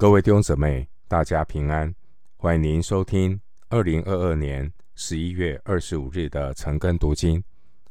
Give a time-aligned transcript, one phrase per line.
[0.00, 1.92] 各位弟兄姊妹，大家平安！
[2.36, 7.42] 欢迎您收听二零二二年十一月二十五日的晨更读经。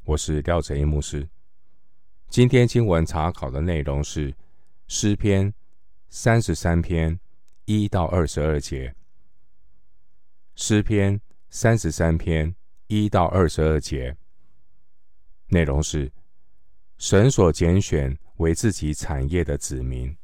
[0.05, 1.27] 我是廖哲一牧师。
[2.29, 4.33] 今天经文查考的内容是
[4.87, 5.53] 诗篇
[6.07, 7.19] 三十三篇
[7.65, 8.95] 一到二十二节。
[10.55, 11.19] 诗篇
[11.49, 12.55] 三十三篇
[12.87, 14.15] 一到二十二节
[15.47, 16.09] 内容是
[16.97, 20.15] 神所拣选为自己产业的子民。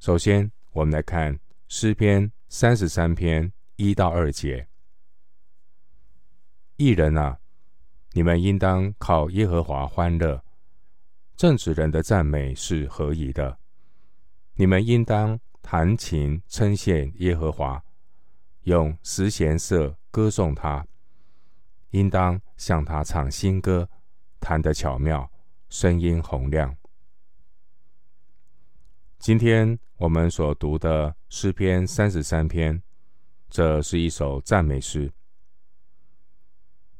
[0.00, 4.66] 首先，我们来看诗篇三十三篇一到二节：
[6.76, 7.38] 艺人啊，
[8.12, 10.42] 你们应当靠耶和华欢乐；
[11.36, 13.58] 正直人的赞美是合宜的。
[14.54, 17.84] 你们应当弹琴称谢耶和华，
[18.62, 20.82] 用十弦瑟歌颂他；
[21.90, 23.86] 应当向他唱新歌，
[24.40, 25.30] 弹得巧妙，
[25.68, 26.74] 声音洪亮。
[29.20, 32.82] 今天我们所读的诗篇三十三篇，
[33.50, 35.12] 这是一首赞美诗。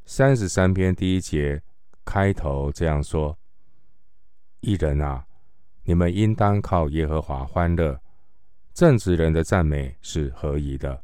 [0.04, 1.62] 三十三篇第一节
[2.04, 3.38] 开头这样说
[4.60, 5.26] ：“义人啊，
[5.84, 7.98] 你们应当靠耶和华欢乐；
[8.74, 11.02] 正直人的赞美是合宜的。”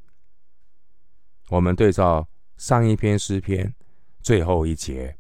[1.49, 3.75] 我们对照上一篇诗篇
[4.21, 5.17] 最后一节，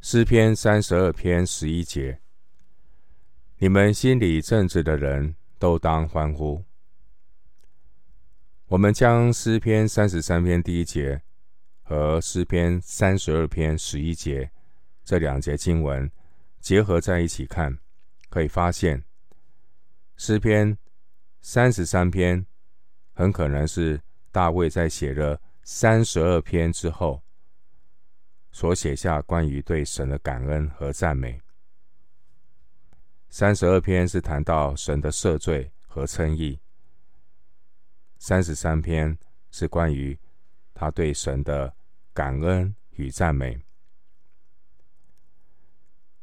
[0.00, 2.20] 诗篇三十二篇十一节。
[3.58, 6.62] 你们心里正直的人都当欢呼。
[8.66, 11.22] 我们将诗篇三十三篇第一节
[11.80, 14.50] 和诗篇三十二篇十一节
[15.04, 16.10] 这两节经文
[16.60, 17.78] 结合在一起看，
[18.28, 19.02] 可以发现，
[20.18, 20.76] 诗篇
[21.40, 22.44] 三十三篇
[23.14, 27.22] 很可能是大卫在写了三十二篇之后
[28.52, 31.40] 所写下关于对神的感恩和赞美。
[33.38, 36.58] 三十二篇是谈到神的赦罪和称义，
[38.18, 39.14] 三十三篇
[39.50, 40.18] 是关于
[40.72, 41.70] 他对神的
[42.14, 43.54] 感恩与赞美。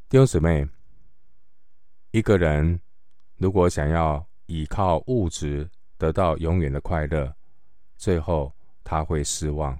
[0.09, 0.67] 弟兄姊妹，
[2.09, 2.81] 一个人
[3.37, 5.69] 如果想要依靠物质
[5.99, 7.31] 得到永远的快乐，
[7.95, 8.51] 最后
[8.83, 9.77] 他会失望；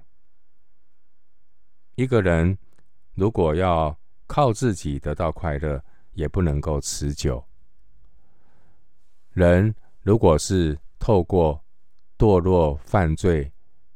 [1.96, 2.56] 一个人
[3.14, 5.84] 如果要靠自己得到快乐，
[6.14, 7.44] 也不能够持久。
[9.32, 11.62] 人如果是透过
[12.16, 13.52] 堕落犯罪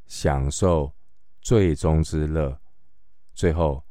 [0.06, 0.92] 享受
[1.40, 2.58] 罪中之乐，
[3.34, 3.82] 最后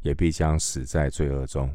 [0.00, 1.74] 也必将死在罪恶中。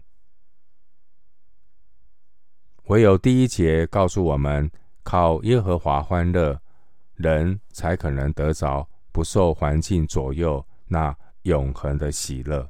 [2.85, 4.69] 唯有第一节告诉我们，
[5.01, 6.61] 靠耶和华欢乐，
[7.15, 12.69] 人才可能得着不受环境左右那永恒的喜乐。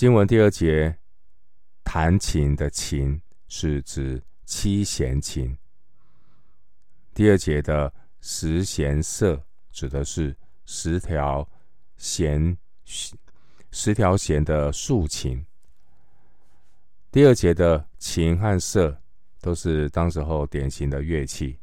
[0.00, 0.96] 经文第二节，
[1.84, 5.54] 弹琴的琴是指七弦琴。
[7.12, 9.38] 第二节的十弦瑟
[9.70, 10.34] 指的是
[10.64, 11.46] 十条
[11.98, 12.56] 弦，
[13.72, 15.44] 十条弦的竖琴。
[17.12, 18.98] 第二节的琴和瑟
[19.42, 21.58] 都是当时候典型的乐器。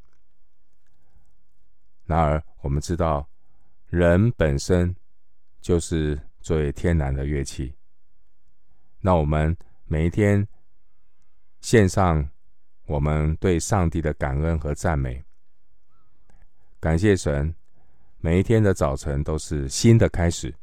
[2.05, 3.27] 然而，我们知道，
[3.87, 4.95] 人本身
[5.59, 7.73] 就是最天然的乐器。
[8.99, 10.47] 那我们每一天
[11.61, 12.27] 献上
[12.85, 15.23] 我们对上帝的感恩和赞美，
[16.79, 17.53] 感谢神，
[18.19, 20.53] 每一天的早晨都是新的开始。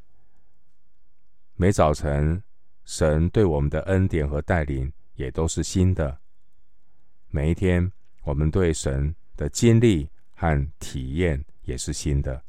[1.56, 2.42] 每早晨，
[2.84, 6.18] 神对我们的恩典和带领也都是新的。
[7.28, 7.90] 每一天，
[8.24, 12.42] 我们对神的经历和体验也是新的。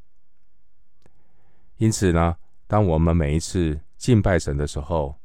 [1.78, 2.36] 因此呢，
[2.68, 5.16] 当我们每一次敬拜神的时候，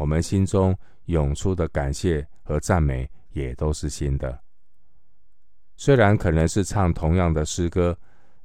[0.00, 0.74] 我们心中
[1.04, 4.42] 涌出的感谢和赞美也都是新的。
[5.76, 7.94] 虽然可能是唱同样的诗歌，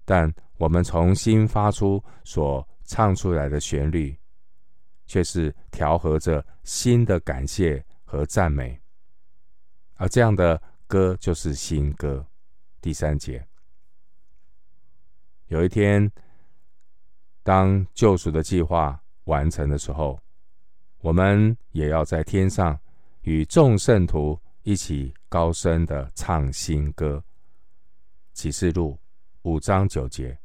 [0.04, 4.14] 但我们重新发出所唱出来的旋律，
[5.08, 8.78] 却是调和着新的感谢和赞美。
[9.94, 12.28] 而这样的歌就是新歌。
[12.81, 13.48] 第三节，
[15.48, 16.12] 有一天，
[17.44, 20.19] 当救赎的计划完成的时候。
[21.06, 22.75] 我们也要在天上
[23.22, 27.24] 与众圣徒一起高声的唱新歌。
[28.34, 28.98] 启示录
[29.44, 30.36] 五章九节，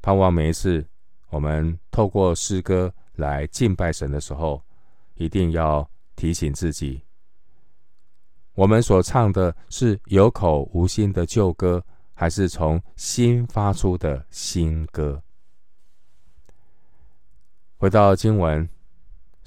[0.00, 0.82] 盼望每一次
[1.28, 4.62] 我们透过诗歌来敬拜神的时候，
[5.16, 5.86] 一定要
[6.16, 7.02] 提醒自己，
[8.54, 11.84] 我们所唱的是有口无心的旧歌，
[12.14, 15.22] 还是从心发出的新歌？
[17.76, 18.66] 回到经文。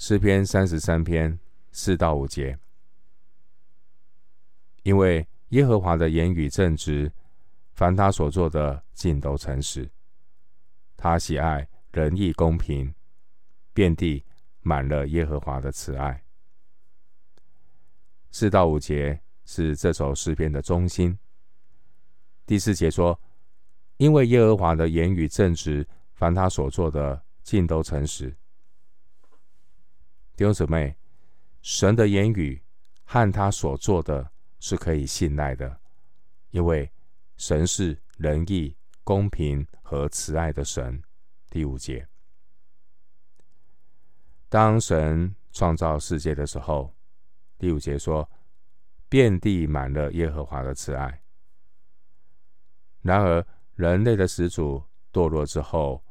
[0.04, 1.38] 诗篇三十三篇
[1.70, 2.58] 四到五节，
[4.82, 7.12] 因为耶和华的言语正直，
[7.70, 9.88] 凡他所做的尽都诚实。
[10.96, 12.92] 他喜爱仁义公平，
[13.72, 14.24] 遍地
[14.62, 16.20] 满了耶和华的慈爱。
[18.32, 21.16] 四到五节是这首诗篇的中心。
[22.44, 23.16] 第四节说
[23.98, 28.36] ：“因为耶和华的言语正直，凡他所做的尽都诚实。”
[30.42, 30.96] 弟兄姊妹。
[31.60, 32.60] 神的言语
[33.04, 34.28] 和他所做的
[34.58, 35.80] 是可以信赖的，
[36.50, 36.90] 因为
[37.36, 41.00] 神是仁义、公平和慈爱的神。
[41.48, 42.08] 第五节，
[44.48, 46.92] 当神创造世界的时候，
[47.56, 48.28] 第五节说
[49.08, 51.22] ：“遍地满了耶和华的慈爱。”
[53.02, 53.46] 然而，
[53.76, 56.04] 人类的始祖堕落之后，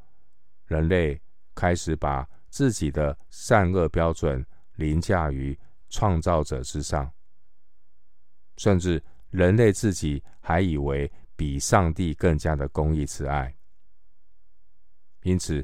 [0.67, 1.21] 人类
[1.53, 4.45] 开始把自己的善恶标准。
[4.75, 5.55] 凌驾于
[5.89, 7.11] 创造者之上，
[8.57, 13.55] 甚至人类自己还以为比上帝更加的公义慈爱。
[15.21, 15.63] 因此，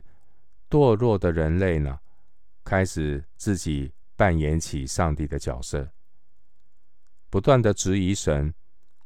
[0.69, 1.99] 堕落的人类呢，
[2.63, 5.89] 开始自己扮演起上帝的角色，
[7.31, 8.53] 不断的质疑神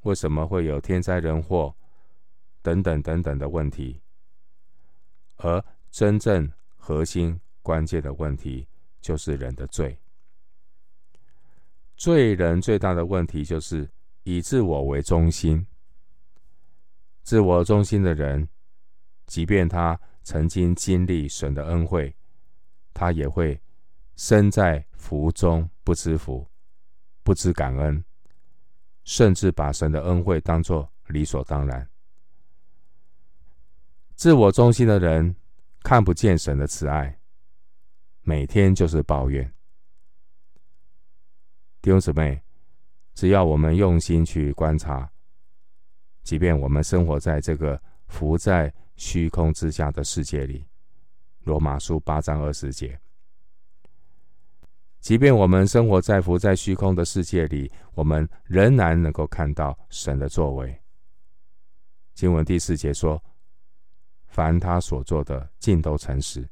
[0.02, 1.74] 为什么会有天灾人祸
[2.62, 4.02] 等等等等的问题，
[5.38, 8.68] 而真正核心关键的问题。
[9.02, 10.00] 就是人的罪，
[11.96, 13.90] 罪人最大的问题就是
[14.22, 15.66] 以自我为中心。
[17.24, 18.48] 自我中心的人，
[19.26, 22.16] 即便他曾经经历神的恩惠，
[22.94, 23.60] 他也会
[24.16, 26.48] 身在福中不知福，
[27.24, 28.06] 不知感恩，
[29.04, 31.90] 甚至把神的恩惠当作理所当然。
[34.14, 35.36] 自我中心的人
[35.82, 37.18] 看不见神的慈爱。
[38.24, 39.52] 每天就是抱怨，
[41.82, 42.40] 弟兄姊妹，
[43.16, 45.12] 只要我们用心去观察，
[46.22, 50.68] 即便我们生活在这个浮在虚空之下的世界里，
[51.44, 53.00] 罗马书八章二十节，
[55.00, 60.80] 即便我们生活在浮在虚空的世界里，我们仍然能够看到神的作为。
[62.14, 63.22] 经文第四节说
[64.30, 66.48] ：“凡他所做的，尽都诚实。”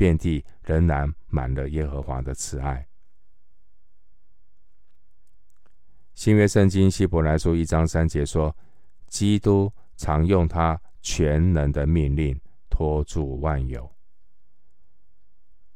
[0.00, 2.88] 遍地仍然满了耶和华的慈爱。
[6.14, 8.56] 新约圣经希伯来书一章三节说
[9.08, 13.94] ：“基督常用他全能的命令托住万有。”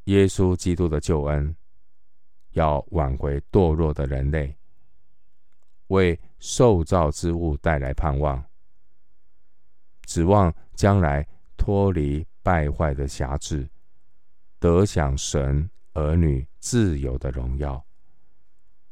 [0.05, 1.55] 耶稣基督的救恩
[2.53, 4.57] 要挽回堕落的人类，
[5.89, 8.43] 为受造之物带来盼望，
[10.07, 11.29] 指望将来
[11.59, 13.69] 脱离败坏的辖制。
[14.65, 17.85] 得享神儿女自由的荣耀。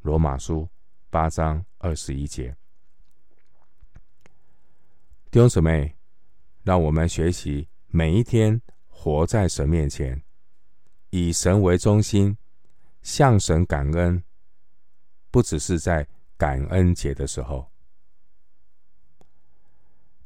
[0.03, 0.69] 罗马书
[1.09, 2.55] 八章二十一节。
[5.31, 5.97] 弟兄姊妹，
[6.63, 10.23] 让我们学习每一天活在神面前，
[11.09, 12.37] 以神为中心，
[13.01, 14.23] 向神感恩，
[15.31, 17.73] 不只是在感恩节的时候。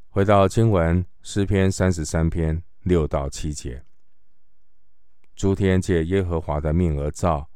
[0.08, 3.84] 回到经文诗篇三十三篇六到七节。
[5.36, 7.46] 诸天借耶和华的命而造，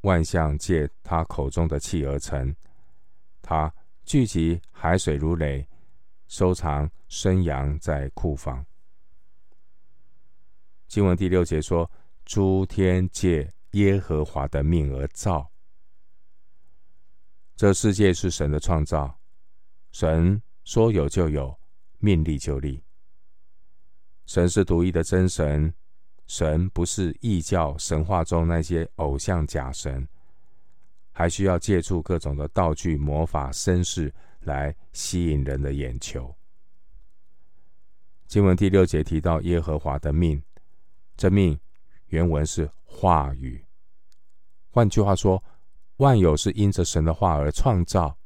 [0.00, 2.56] 万象借他口中的气而成。
[3.42, 3.72] 他
[4.06, 5.68] 聚集海水如雷，
[6.28, 8.64] 收藏生羊在库房。
[10.88, 11.90] 经文第六节说
[12.24, 15.50] ：“诸天借耶和华的命而造。”
[17.54, 19.20] 这世界是神的创造，
[19.92, 21.54] 神说有就有，
[21.98, 22.82] 命立就立。
[24.24, 25.74] 神是独一的真神。
[26.26, 30.08] 神不是异教神话中那些偶像假神，
[31.12, 36.34] 还需要借助各种的道具、魔法、身世来吸引人的眼球。
[38.26, 40.42] 经文第六节提到耶和华的命，
[41.16, 41.58] 这命
[42.06, 43.64] 原文是话语。
[44.70, 45.44] 换句话说，
[45.98, 48.18] 万有是因着神的话而创造，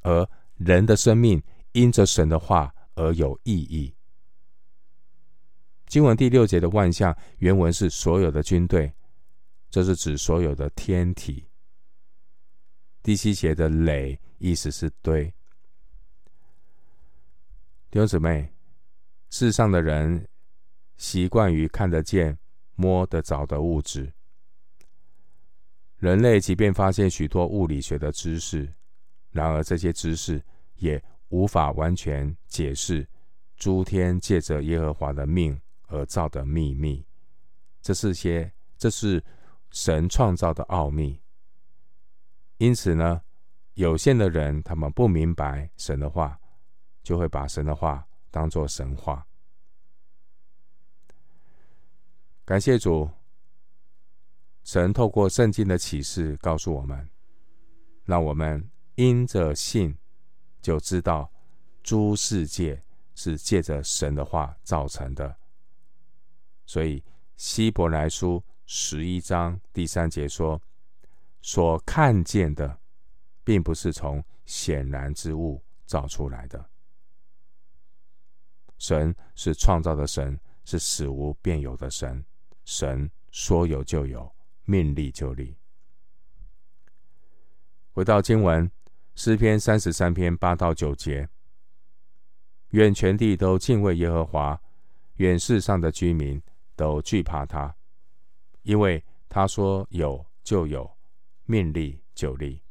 [0.00, 1.40] 而人的生命
[1.72, 3.94] 因着神的话而有意义。
[5.92, 8.90] 经文第六节的万象原文是所有的军队，
[9.68, 11.46] 这是指所有的天体。
[13.02, 15.24] 第七节的垒意思是堆。
[17.90, 18.50] 弟兄姊妹，
[19.28, 20.26] 世上的人
[20.96, 22.38] 习惯于看得见、
[22.74, 24.10] 摸得着的物质。
[25.98, 28.66] 人类即便发现许多物理学的知识，
[29.30, 30.42] 然而这些知识
[30.76, 33.06] 也无法完全解释
[33.58, 35.60] 诸天借着耶和华的命
[35.92, 37.06] 而造的秘密，
[37.82, 39.22] 这是些，这是
[39.70, 41.20] 神创造的奥秘。
[42.56, 43.20] 因此呢，
[43.74, 46.40] 有限的人他们不明白神的话，
[47.02, 49.26] 就会把神的话当作神话。
[52.44, 53.08] 感谢主，
[54.64, 57.08] 神透过圣经的启示告诉我们，
[58.04, 59.96] 让我们因着信
[60.60, 61.30] 就知道
[61.82, 62.82] 诸世界
[63.14, 65.36] 是借着神的话造成的。
[66.72, 67.04] 所以
[67.36, 70.58] 希伯来书十一章第三节说
[71.42, 72.80] ：“所看见的，
[73.44, 76.64] 并不是从显然之物造出来的。
[78.78, 82.24] 神是创造的神，是使无变有的神。”
[82.64, 85.54] 神说有就有，命立就立。
[87.92, 88.70] 回到经文，
[89.14, 91.28] 诗篇三十三篇八到九节：
[92.70, 94.58] 愿全地都敬畏耶和华，
[95.16, 96.42] 愿世上的居民
[96.76, 97.74] 都惧怕他，
[98.62, 100.90] 因为他说有就有，
[101.44, 102.62] 命立就立。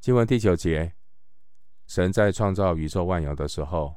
[0.00, 0.92] 经文第九节：
[1.86, 3.94] 神在创造宇宙万有的时候，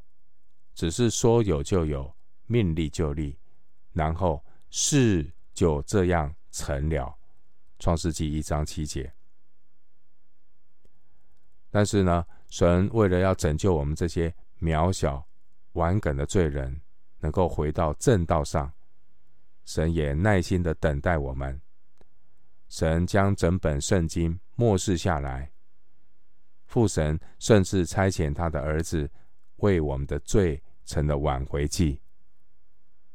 [0.73, 2.15] 只是说有就有，
[2.45, 3.37] 命立就立。
[3.93, 7.07] 然后事就这样成了，
[7.79, 9.11] 《创世记》一章七节。
[11.69, 15.25] 但是呢，神为了要拯救我们这些渺小、
[15.73, 16.81] 顽梗的罪人，
[17.25, 18.71] 能够回到正道上，
[19.65, 21.59] 神也耐心的等待我们。
[22.69, 25.51] 神将整本圣经默示下来，
[26.67, 29.09] 父神甚至差遣他的儿子
[29.55, 31.99] 为我们的罪成了挽回祭。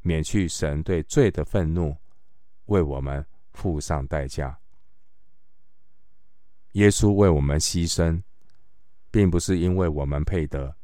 [0.01, 1.97] 免去神对罪的愤怒，
[2.65, 4.59] 为我们付上代价。
[6.73, 8.21] 耶稣为我们牺牲，
[9.13, 10.75] 并不是因为我们配得，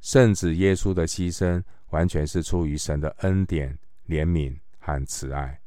[0.00, 3.78] 圣子耶稣的牺牲完全是出于神的恩典、
[4.08, 5.60] 怜悯和慈爱。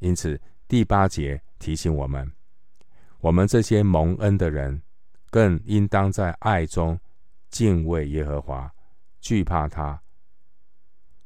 [0.00, 2.30] 因此，第八节提醒我们：
[3.20, 4.82] 我们这些蒙恩的人，
[5.30, 6.98] 更应当在爱中
[7.50, 8.72] 敬畏耶和华，
[9.20, 10.02] 惧怕他。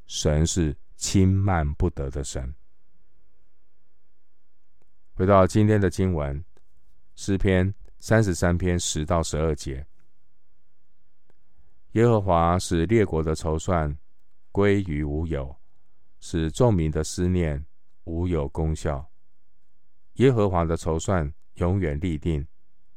[0.06, 2.54] 神是轻慢不得的神。
[5.14, 6.44] 回到今天的经文，
[7.14, 9.86] 诗篇三十三篇十到十二节：
[11.96, 13.96] 耶和华使列国的筹算
[14.52, 15.56] 归于无有，
[16.20, 17.64] 使众民的思念
[18.04, 19.10] 无有功效。
[20.16, 22.46] 耶和华的筹算永远立定，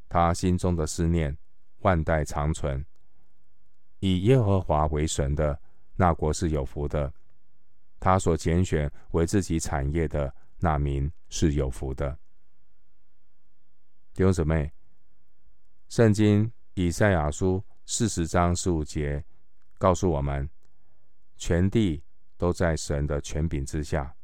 [0.09, 1.37] 他心中的思念
[1.77, 2.85] 万代长存。
[3.99, 5.57] 以耶和华为神的。
[5.95, 7.13] 那国是有福的，
[7.99, 12.17] 他所拣选为自己产业的那民是有福的。
[14.13, 14.71] 弟兄姊妹，
[15.89, 17.61] 圣经以赛亚书
[17.91, 19.25] 四十章十五节
[19.79, 20.47] 告诉我们：
[21.37, 22.03] 全地
[22.37, 24.15] 都在神的权柄之下，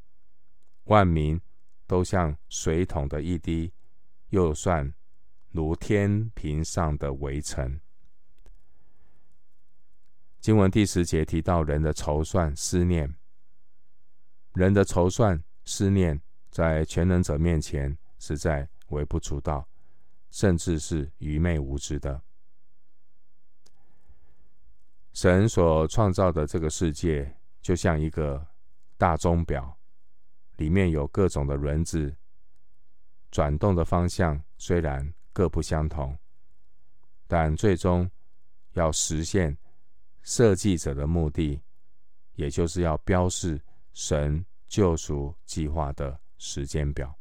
[0.84, 1.42] 万民
[1.88, 3.74] 都像水桶的一滴，
[4.30, 4.94] 又算
[5.50, 7.82] 如天平上的微尘。
[10.40, 13.16] 经文第十节提到人的筹算思念，
[14.54, 19.68] 人的筹算思念在全能者面前实在微不足道，
[20.30, 22.22] 甚至是愚昧无知的。
[25.16, 28.46] 神所创造的这个世界就像一个
[28.98, 29.78] 大钟表，
[30.58, 32.14] 里面有各种的轮子，
[33.32, 36.18] 转动的方向虽然各不相同，
[37.28, 38.12] 但最终
[38.74, 39.58] 要实现。
[40.22, 41.62] 设计者的目的，
[42.34, 43.62] 也就是要标示
[43.94, 47.16] 神救赎计划的时间表。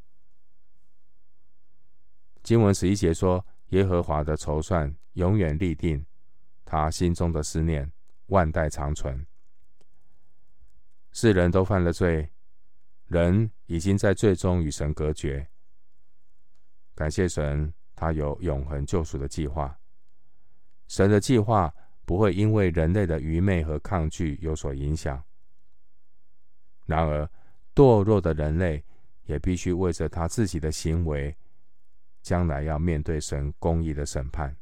[2.43, 6.03] 经文十一节说：“耶和华的筹算永远立定，
[6.76, 7.90] 他心中的思念
[8.26, 9.26] 万代长存。”
[11.12, 12.31] 世人都犯了罪，
[13.07, 15.49] 人已经在罪中与神隔绝。
[16.95, 19.78] 感谢神，他有永恒救赎的计划。
[20.88, 21.73] 神的计划。
[22.07, 25.25] 不会因为人类的愚昧和抗拒有所影响。
[26.85, 27.26] 然而，
[27.75, 28.85] 堕落的人类
[29.25, 31.35] 也必须为着他自己的行为，
[32.21, 34.54] 将来要面对神公义的审判。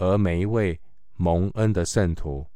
[0.00, 0.80] 而每一位
[1.16, 2.46] 蒙恩的圣徒，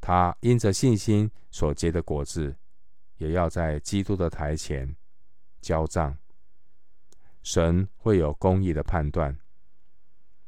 [0.00, 2.56] 他因着信心所结的果子，
[3.18, 4.96] 也要在基督的台前
[5.60, 6.18] 交账。
[7.44, 9.38] 神会有公义的判断。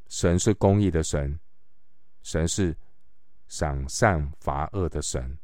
[0.09, 1.39] 神是公义的神。
[2.21, 2.77] 神是
[3.47, 5.37] 赏善罚恶的神。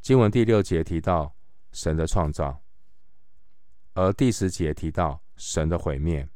[0.00, 1.34] 经文第六节提到
[1.72, 2.58] 神的创造，
[3.92, 6.26] 而第十节提到神的毁灭。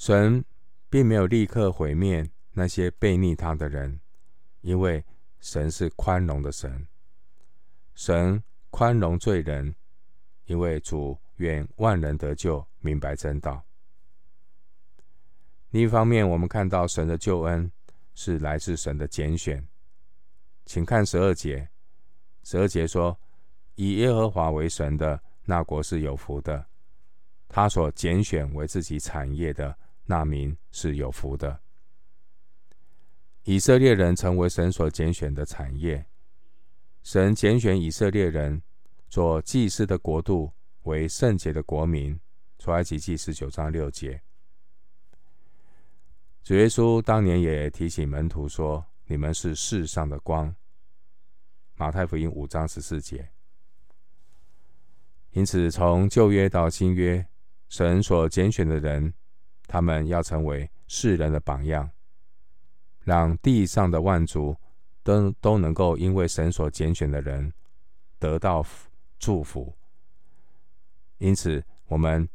[0.00, 0.42] 神
[0.88, 4.00] 并没有立刻毁灭那些悖逆他的人，
[4.62, 5.04] 因为
[5.40, 6.86] 神是宽容的神，
[7.94, 9.74] 神宽容罪人，
[10.46, 13.62] 因为主愿万人得救，明白真道。
[15.68, 17.70] 另一方面，我们看到神的救恩
[18.14, 19.62] 是来自神的拣选。
[20.64, 21.68] 请看十二节，
[22.42, 23.20] 十二节说
[23.76, 26.66] ：“以耶和华为神的那国是有福的，
[27.48, 29.76] 他所拣选为自己产业的
[30.10, 31.60] 那民是有福的。”
[33.44, 36.04] 以色列人成为神所拣选的产业，
[37.02, 38.60] 神拣选以色列人
[39.08, 40.52] 做祭司的国度，
[40.82, 42.18] 为圣洁的国民。
[42.58, 44.20] 出埃及记十九章六节。
[46.42, 50.54] 主耶稣当年也提醒门徒说：“你们是世上的光。”
[51.76, 53.30] 马太福音五章十四节。
[55.30, 57.26] 因此，从旧约到新约，
[57.70, 59.14] 神所拣选的人，
[59.70, 61.88] 他们要成为世人的榜样。
[63.04, 64.56] 让地上的万族
[65.04, 67.52] 都都能够因为神所拣选的人
[68.18, 68.66] 得到
[69.18, 69.72] 祝福，
[71.18, 72.28] 因此我们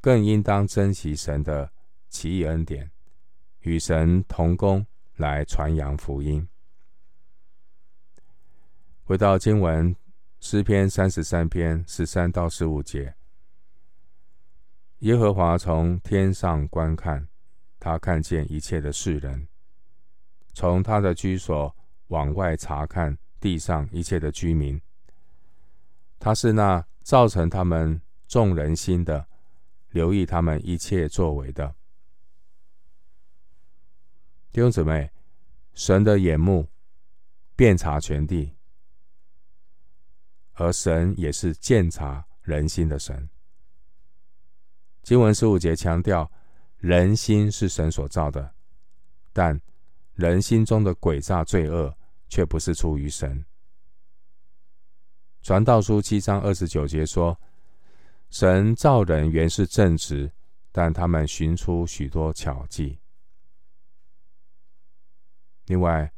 [0.00, 1.70] 更应当珍惜神的
[2.08, 2.90] 奇异恩典，
[3.60, 6.48] 与神同工来传扬福音。
[9.04, 9.94] 回到经文
[10.40, 13.14] 诗篇三十三篇十三到十五节，
[15.00, 17.28] 耶和华从天上观看，
[17.78, 19.46] 他看见一切的世人。
[20.54, 21.76] 从他的居所
[22.06, 24.80] 往外察看地上一切的居民，
[26.18, 29.26] 他是那造成他们众人心的，
[29.90, 31.74] 留意他们一切作为的。
[34.50, 35.10] 弟兄姊妹，
[35.74, 36.66] 神的眼目
[37.54, 38.54] 遍察全地，
[40.54, 43.28] 而神也是鉴察人心的神。
[45.06, 46.28] 经文十五节强调，
[46.78, 48.52] 人心是神所造的，
[49.32, 49.60] 但
[50.14, 51.96] 人心中的诡诈罪恶，
[52.28, 53.46] 却不是出于神。
[55.42, 57.40] 传道书七章二十九节说
[58.30, 60.32] ：“神造人原是正直，
[60.72, 62.98] 但他们寻出许多巧计。”
[65.66, 66.12] 另外，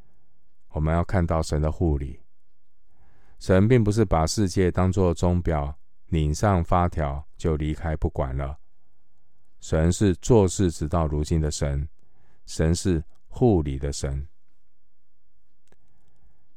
[0.70, 2.22] 我们要看到神的护理。
[3.38, 8.58] 神并不是把世界当作钟表，拧上发条就离开不管了。
[9.60, 11.88] 神是做事直到如今的神，
[12.46, 13.02] 神是。
[13.30, 14.26] 护理的神，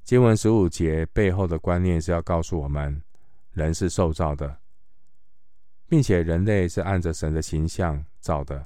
[0.03, 3.03] 经文十五节背后的观念是要告诉我们：
[3.51, 4.57] 人是受造的，
[5.85, 8.65] 并且人类是按着神的形象造的，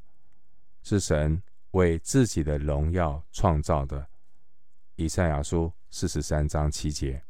[0.81, 4.07] 是神为自己的荣耀创造的。
[4.95, 7.21] 以赛亚书四十三章七节。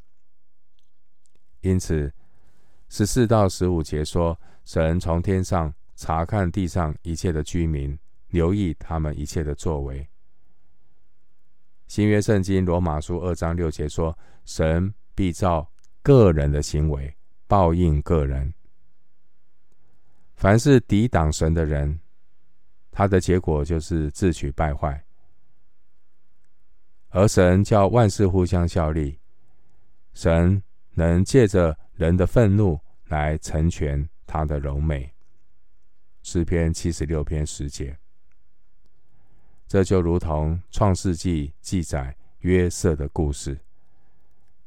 [1.61, 2.13] 因此，
[2.89, 10.07] 十四到十五节说，神从天上查看地上一切的居民，留意他们一切的作为。
[11.87, 17.15] 新约圣经罗马书二章六节说：“神必照个人的行为
[17.47, 18.53] 报应个人。
[20.33, 21.97] 凡是抵挡神的人，
[22.91, 25.01] 他的结果就是自取败坏。
[27.09, 29.17] 而神叫万事互相效力，
[30.13, 30.61] 神
[30.95, 35.09] 能借着人的愤怒来成全他的柔美。”
[36.25, 37.95] 诗篇七十六篇十节。
[39.67, 43.55] 这就如同创世纪记载约瑟的故事，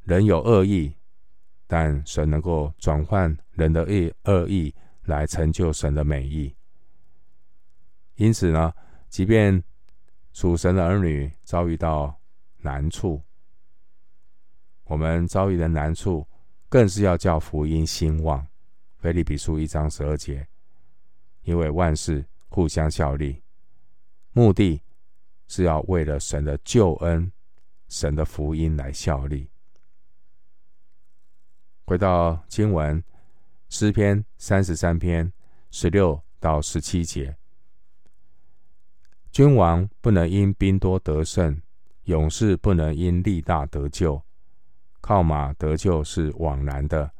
[0.05, 0.95] 人有恶意，
[1.67, 6.55] 但神能够转换人的恶恶意来成就神的美意。
[8.15, 8.73] 因此呢，
[9.09, 9.61] 即便
[10.33, 12.17] 属神的儿女遭遇到
[12.59, 13.21] 难处，
[14.85, 16.25] 我们遭遇的难处，
[16.69, 18.47] 更是要叫福音兴旺。
[18.99, 20.47] 腓利比书一章十二节，
[21.43, 23.43] 因为万事互相效力，
[24.33, 24.83] 目的。
[25.51, 27.33] 是要为了神的救恩、
[27.89, 29.51] 神的福音来效力。
[31.87, 33.03] 回到经文，
[33.71, 35.33] 诗篇三十三篇
[35.71, 37.35] 十六到十七节：
[39.33, 41.63] 君王不能因兵多得胜，
[42.05, 44.23] 勇士不能因力大得救。
[45.01, 47.11] 靠马得救是枉然的，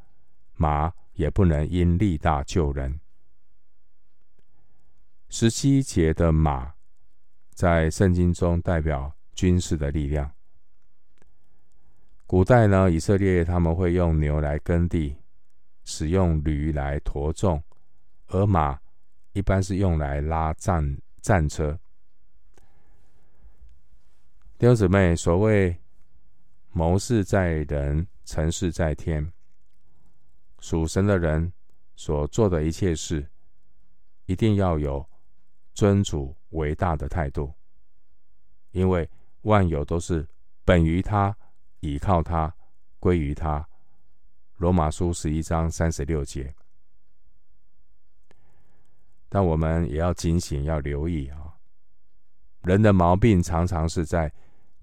[0.53, 2.99] 马也不能因力大救人。
[5.29, 6.73] 十七节的马。
[7.53, 10.31] 在圣经中代表军事的力量。
[12.25, 15.17] 古代呢，以色列他们会用牛来耕地，
[15.83, 17.61] 使用驴来驮重，
[18.27, 18.79] 而马
[19.33, 21.77] 一般是用来拉战战车。
[24.57, 25.75] 弟兄姊妹，所谓
[26.71, 29.29] 谋事在人，成事在天。
[30.61, 31.51] 属神的人
[31.97, 33.27] 所做的一切事，
[34.27, 35.08] 一定要有
[35.79, 37.53] 尊主为大的态度，
[38.71, 39.09] 因为
[39.43, 40.27] 万有都是
[40.65, 41.33] 本于他，
[41.79, 42.53] 倚靠他，
[42.99, 43.65] 归于他。
[44.57, 46.53] 罗马书十一章三十六节。
[49.29, 51.55] 但我们也要警醒，要留意啊！
[52.63, 54.29] 人的毛病常常是在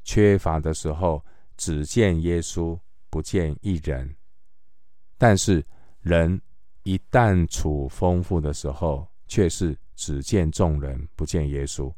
[0.02, 1.22] 缺乏的时候，
[1.58, 2.80] 只见耶稣，
[3.10, 4.08] 不见一人；
[5.18, 5.62] 但是
[6.00, 6.40] 人
[6.84, 11.92] 一旦处丰富的时候，却是只见众人，不见耶稣。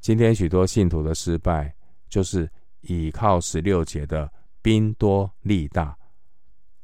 [0.00, 1.74] 今天许多信徒的失败，
[2.08, 2.50] 就是
[2.82, 4.32] 倚靠十六节的
[4.62, 5.96] 兵多力大，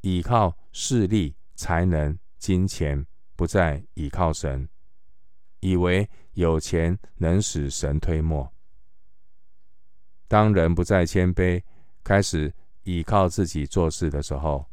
[0.01, 3.05] 倚靠势力、才能、金钱。
[3.35, 4.69] 不再倚靠神，
[5.59, 8.47] 以为有钱能使神推磨。
[10.27, 11.61] 当人不再谦卑，
[12.03, 14.63] 开始倚靠自己做事的时候，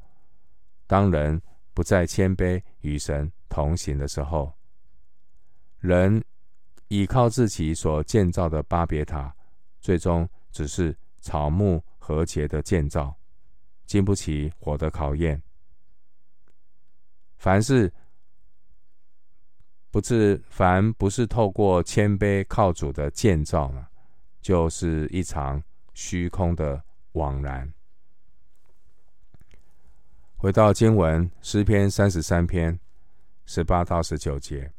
[0.87, 1.41] 当人
[1.75, 4.53] 不再谦卑与神同行的时候，
[5.79, 6.23] 人
[6.89, 9.35] 倚靠自己所建造的巴别塔，
[9.81, 13.15] 最终只是草木和秸的建造，
[13.87, 15.43] 经不起火的考验。
[17.37, 17.93] 凡是。
[19.93, 23.85] 不是凡不是透过谦卑靠主的建造呢，
[24.41, 25.61] 就是一场
[25.95, 26.81] 虚空的
[27.15, 27.69] 枉然。
[30.41, 32.81] 回到经文诗篇三十三篇
[33.45, 34.73] 十八到十九节，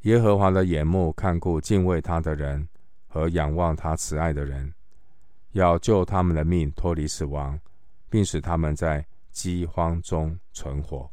[0.00, 2.68] 耶和华的眼目看顾敬畏他的人
[3.06, 4.74] 和仰望他慈爱的人，
[5.52, 7.60] 要救他们的命脱离死亡，
[8.10, 11.08] 并使他们在饥荒中存活。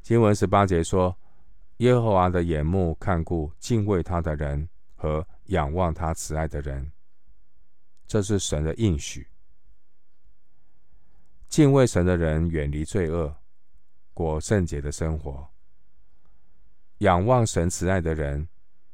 [0.00, 1.14] 经文十八节说
[1.76, 6.90] ：“耶和华的眼目看顾敬畏他的人和仰望他慈爱的人。”
[8.08, 9.28] 这是神的应许。
[11.54, 13.32] 敬畏神的人远离罪恶，
[14.12, 15.48] 过圣洁的生活；
[16.98, 18.48] 仰望神慈爱的人，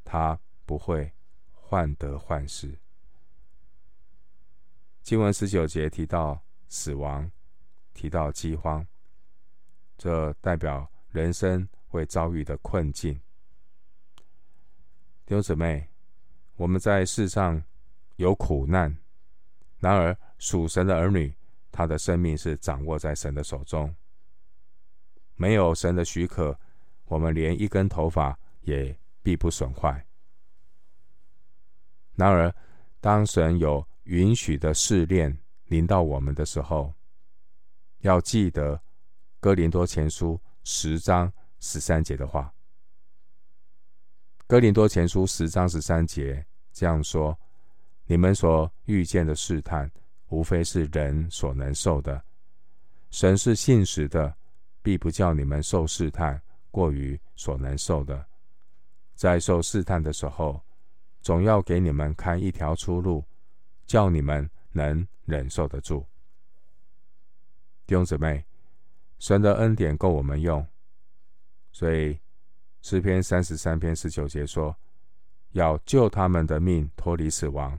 [0.05, 1.11] 他不会
[1.55, 2.79] 患得患失。
[5.01, 7.33] 经文十九节提到死亡，
[7.95, 8.87] 提到饥荒，
[9.97, 10.87] 这代表。
[11.09, 13.15] 人生会遭遇的困境，
[15.25, 15.89] 弟兄姊妹，
[16.57, 17.65] 我们在世上
[18.17, 18.99] 有苦难，
[19.79, 21.35] 然而属神的儿女，
[21.71, 23.95] 他的生命是掌握在神的手中。
[25.35, 26.59] 没有神的许可，
[27.05, 30.07] 我们连一根头发也必不损坏。
[32.15, 32.55] 然而，
[33.01, 36.93] 当神有允许的试炼临到我们的时候，
[38.01, 38.83] 要记得
[39.41, 40.41] 哥林多前书。
[40.63, 42.53] 十章十三节的话，
[44.47, 47.37] 《哥林多前书》十章十三节这样说
[48.05, 49.91] ：“你们所遇见的试探，
[50.31, 52.21] 无非是人所能受的。
[53.11, 54.35] 神是信实的，
[54.83, 56.41] 必不叫你们受试探
[56.71, 58.27] 过于所能受的。
[59.15, 60.61] 在受试探的时候，
[61.21, 63.25] 总要给你们开一条出路，
[63.87, 66.07] 叫你们能忍受得住。”
[67.87, 68.45] 弟兄姊妹。
[69.19, 70.67] 神的恩典够我们用，
[71.73, 72.19] 所以
[72.81, 74.75] 诗篇三十三篇十九节说
[75.53, 77.79] ：“要救他们的命脱离死亡，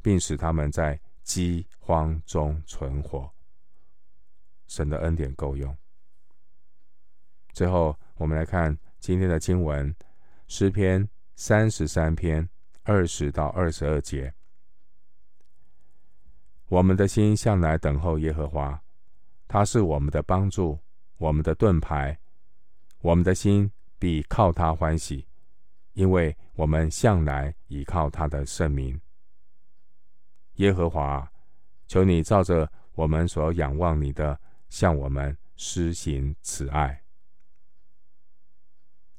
[0.00, 0.98] 并使他们在
[1.30, 3.32] 饥荒中存活。”
[4.66, 5.76] 神的恩典够用。
[7.52, 9.94] 最后，我们来看今天的经文，
[10.48, 12.48] 诗篇三十三篇
[12.82, 14.34] 二十到二十二节
[16.66, 18.82] ：“我们的心向来等候耶和华。”
[19.46, 20.80] 他是我们的帮助，
[21.18, 22.18] 我们的盾牌，
[23.02, 25.26] 我们的心必靠他欢喜，
[25.92, 29.00] 因为我们向来倚靠他的圣名。
[30.60, 31.26] 耶和华，
[31.88, 37.02] 求你照着我们所仰望你的，向我们施行慈爱。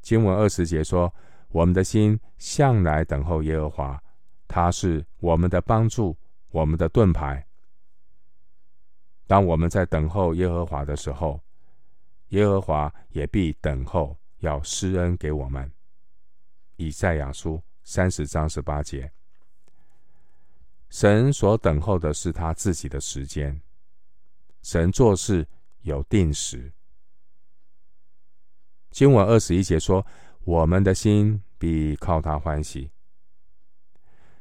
[0.01, 1.11] 经文二十节说：
[1.49, 4.03] 我们的心向来等候耶和华，
[4.47, 6.15] 他是我们的帮助，
[6.51, 7.43] 我们的盾牌。
[9.25, 11.41] 当我们在等候耶和华的时候，
[12.29, 15.71] 耶和华也必等候，要施恩给我们。
[16.75, 19.11] 以赛亚书三十章十八节，
[20.91, 23.59] 神所等候的是他自己的时间，
[24.61, 25.47] 神做事
[25.81, 26.71] 有定时。
[28.91, 30.05] 经文二十一节说
[30.45, 32.91] ：“我们的心必靠他欢喜。”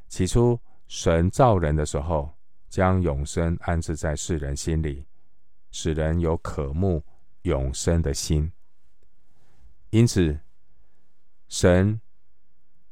[0.09, 2.37] 起初神造人的时候。
[2.71, 5.05] 将永生安置在世人心里，
[5.73, 7.05] 使人有渴慕
[7.43, 8.49] 永生的心。
[9.91, 10.39] 因此，
[11.49, 12.01] 神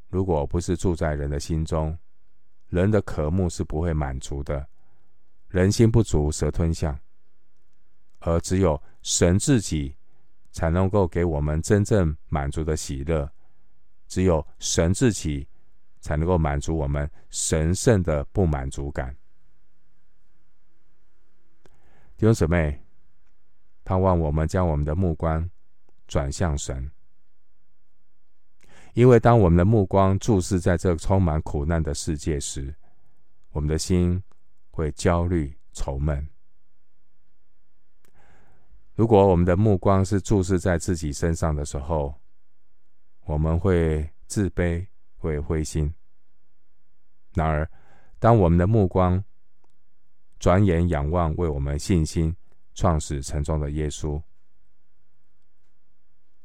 [0.09, 1.97] 如果不是住在人的心中，
[2.69, 4.69] 人的渴慕是不会满足的。
[5.49, 6.99] 人心不足蛇吞象，
[8.19, 9.97] 而只有神自己
[10.51, 13.31] 才能够给我们真正满足的喜乐。
[14.07, 15.47] 只有神自己
[16.01, 19.15] 才能够满足我们神圣的不满足感。
[22.17, 22.83] 弟兄姊妹，
[23.85, 25.49] 盼望我们将我们的目光
[26.07, 26.91] 转向神，
[28.95, 32.75] 因为当我们的目光注视在这充满苦难的世界时，
[33.51, 34.23] 我们的心
[34.71, 36.29] 会焦虑愁闷。
[38.95, 42.13] 如果我们的目光是注视在自己身上的时候，
[43.25, 44.85] 我们会自卑，
[45.17, 45.95] 会灰心。
[47.35, 47.71] 然而，
[48.19, 49.23] 当我们的目光
[50.41, 52.35] 转眼仰望为我们信心
[52.75, 54.21] 创始成终的耶稣，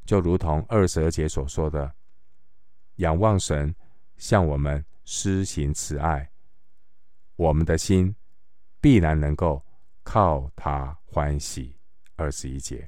[0.05, 1.91] 就如同二十二节所说的，
[2.97, 3.73] 仰望神
[4.17, 6.29] 向我们施行慈爱，
[7.35, 8.15] 我们的心
[8.79, 9.63] 必然能够
[10.03, 11.75] 靠他欢喜。
[12.15, 12.87] 二十一节，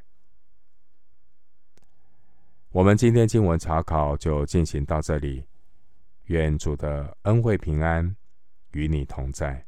[2.69, 5.43] 我们今天经文查考就进行到这里。
[6.25, 8.15] 愿主的恩惠平安
[8.71, 9.65] 与你同在。